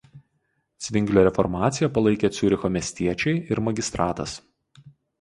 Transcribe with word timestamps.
Cvinglio 0.85 1.25
reformaciją 1.27 1.91
palaikė 1.99 2.33
Ciūricho 2.39 2.75
miestiečiai 2.79 3.39
ir 3.55 3.65
magistratas. 3.71 4.39